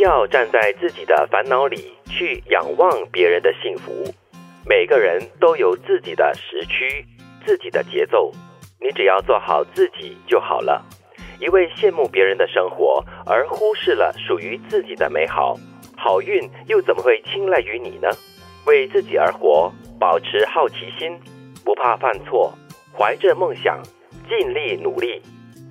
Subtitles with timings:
[0.00, 4.04] 要站在自己的烦恼里去仰望别人的幸福。
[4.66, 7.06] 每个人都有自己的时区、
[7.46, 8.32] 自己的节奏，
[8.80, 10.84] 你只要做好自己就好了。
[11.38, 15.56] 一味羡慕别人的生活，而忽视了属于自己的美好，
[15.96, 18.08] 好运又怎么会青睐于你呢？
[18.66, 21.18] 为自己而活，保持好奇心，
[21.64, 22.52] 不怕犯错，
[22.96, 23.82] 怀着梦想，
[24.28, 25.22] 尽力努力，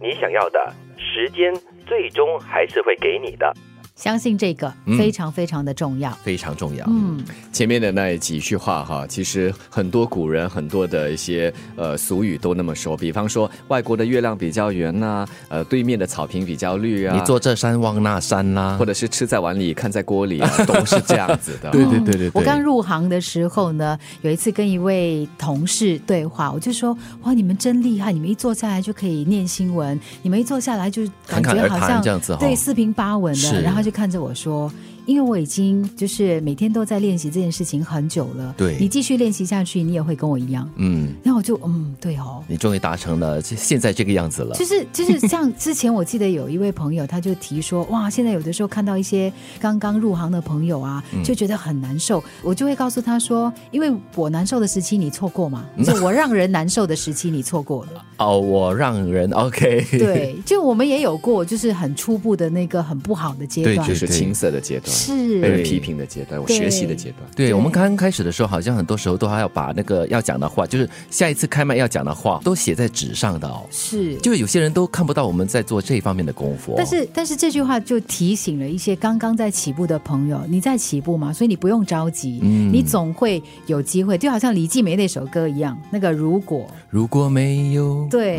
[0.00, 1.54] 你想要的时间，
[1.86, 3.52] 最终还是会给你的。
[3.98, 6.86] 相信这个非常非常的重要，非常重要。
[6.88, 7.20] 嗯，
[7.52, 21.72] 前面的那几句话哈，其实很多古人很多的一些呃俗语都那么说，比方说外国的月亮比较圆呐，呃对面的草坪比较绿啊，你坐这山望那山啦，或者是吃在碗里看在锅里，啊， 都是这样子的。
[21.72, 22.30] 对对对对对。
[22.34, 33.82] 我刚入行的时候呢，有一次跟一位同事对话，我就说哇，你们真厉害，你们一坐下来就可以念新闻，你们一坐下来就感觉好像这样子对四平八稳的，然后。
[33.87, 34.70] 就看着我说。
[35.08, 38.76] 因为我已经就是每天都在练习这件事情很久了，对。
[38.78, 64.97] 你继续练习下去，你也会跟我一样，嗯，然后我就嗯，对哦，你终于达成了现在这个样子了，就是就是像之前我记得有一位朋友，他就提说，哇，现在有的时候看到一些刚刚入行的朋友啊，就觉得很难受，我就会告诉他说，因为我难受的时期你错过嘛， 就我让人难受的时期你错过了，哦，我让人 OK，对，就我们也有过，就是很初步的那个很不好的阶段，就是青涩的阶段。
[64.98, 67.28] 是被人批评的阶段，我学习的阶段。
[67.34, 73.64] 对我们刚刚开始的时候，好像很多时候都还要把那个要讲的话，就是下一次开麦要讲的话，都写在纸上的哦。
[73.70, 76.74] 是，就有些人都看不到我们在做这一方面的功夫。
[76.76, 84.18] 但是，但是这句话就提醒了一些刚刚在起步的朋友，你在起步嘛，所以你不用着急，嗯，你总会有机会。
[84.18, 88.38] 就好像李继梅那首歌一样，那个如果如果没有，对，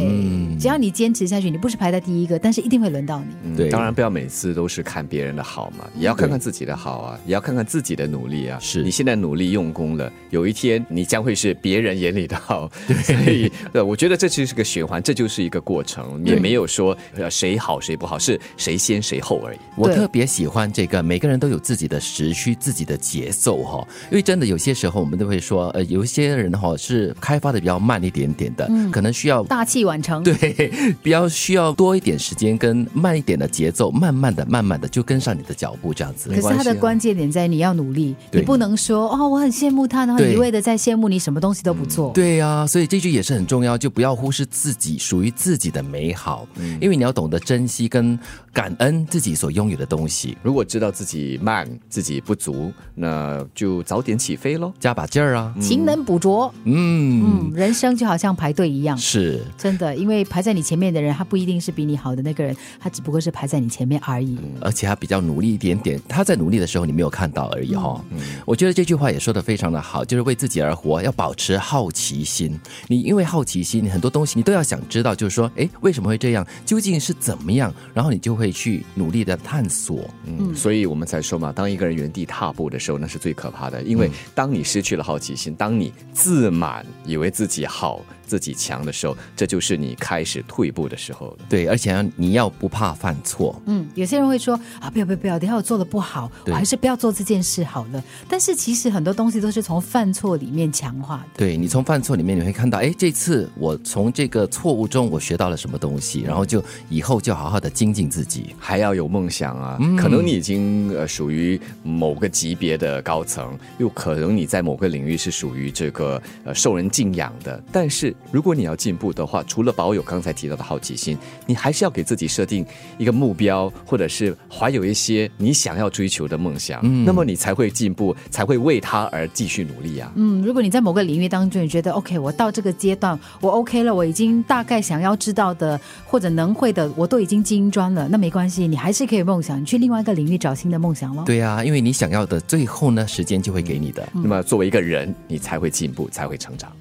[0.59, 3.55] 只要你坚持下去，你不是排在第一个，但是一定会轮到你。
[3.55, 6.99] 对，当然不要每次都是看别人的好嘛，也要看看自己的好。
[6.99, 8.57] 啊，也要看看自己的努力啊。
[8.59, 12.69] 是你现在努力用功了，有一天你将会是别人眼里的好。
[13.03, 19.57] 所以，对，我觉得这其实是个循环，这就是一个过程，也没有说呃谁好谁不好，是谁先谁后而已。
[19.75, 23.87] 我特别喜欢这个，每个人都有自己的时区、自己的节奏哈。
[24.11, 30.23] 因为真的有些时候，我们都会说，呃，有一些人哈是开发的比较慢一点点的，可能需要大器晚成。
[30.23, 30.71] 对，
[31.01, 36.28] 比较需要多一点时间跟慢一点的节奏，慢慢的、慢慢的就跟上你的脚步这样子。
[36.29, 36.79] 可是他的。
[36.79, 42.13] 关键点在你要努力，你不能说哦，我很羡慕他，然后一味的在羡慕你什么东西都不做。
[42.13, 46.47] 对呀，所以这句也是很重要，就不要忽视自己属于自己的美好，
[46.79, 48.17] 因为你要懂得珍惜跟
[48.53, 50.37] 感恩自己所拥有的东西。
[50.41, 56.49] 如果知道自己慢，自己不足，那就早点起飞喽，加把劲儿啊，勤能补拙。
[56.63, 64.37] 嗯嗯，人生就好像排队一样，是真的，因为排在你前面的人，他不一定是比你好的那个人，他只不过是排在你前面而已。
[64.61, 66.69] 而且他比较努力一点点，他在努力的。
[66.69, 67.99] 时候你没有看到而已哈，
[68.45, 72.59] 我觉得这句话也说的非常的好，就是为自己而活，要保持好奇心。
[72.87, 76.45] 你因为好奇心，你很多东西你都要想知道，就是说，哎，为什么会这样？
[76.63, 77.73] 究竟是怎么样？
[77.91, 80.07] 然后你就会去努力的探索。
[80.25, 87.99] 嗯，所以我们才说嘛，当一个人原地踏步的时候，那是最可怕的，因为当你失去了好奇心，当你自满，以为自己好。
[88.29, 91.37] 自己强的时候，这就是你开始退步的时候了。
[91.49, 93.59] 对，而且你要不怕犯错。
[93.65, 98.03] 嗯，有些人会说啊，不要不要不要，等下我做的不好，我还是不要做这件事好了。
[98.27, 101.25] 但是其实很多东西都是从犯错里面强化的。
[101.37, 109.79] 对你从犯错里面你会看到，哎，这次我从这个错误中我学到了什么东西，然后就以后就好好的精进自己，还要有梦想啊。
[109.97, 118.15] 可能你已经呃属于某个级别的高层，又可能你在某个领域是属于这个呃受人敬仰的，但是。
[118.31, 122.65] 如果你要进步的话，除了保有刚才提到的好奇心，你还是要给自己设定
[122.97, 126.79] 一个目标，或者是怀有一些你想要追求的梦想。
[126.83, 130.11] 嗯，那么你才会进步，才会为他而继续努力啊。
[130.15, 141.23] 嗯，如果你在某个领域当中，你觉得 OK，我到这个阶段，我 OK 了，我已经大概想要知道的或者能会的，我都已经精专了，那没关系，你还是可以梦想，你去另外一个领域找新的梦想喽。
[141.25, 144.07] 对啊，因为你想要的，最后呢，时间就会给你的。
[144.13, 146.71] 那么作为一个人，你才会进步，才会成长。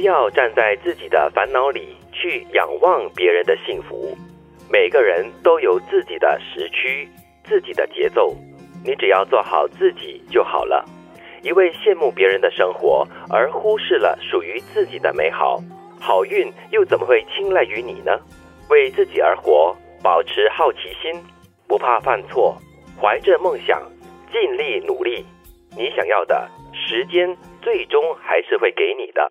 [0.00, 4.16] 不要站在自己的烦恼里去仰望别人的幸福。
[4.72, 7.06] 每个人都有自己的时区、
[7.44, 8.34] 自己的节奏，
[8.82, 10.82] 你只要做好自己就好了。
[11.42, 15.60] 一味羡慕别人的生活，而忽视了属于自己的美好，
[16.00, 18.18] 好运又怎么会青睐于你呢？
[18.70, 21.12] 为自己而活，保持好奇心，
[21.68, 22.56] 不怕犯错，
[22.98, 23.82] 怀着梦想，
[24.32, 25.26] 尽力努力，
[25.76, 29.30] 你想要的时间，最终还是会给你的。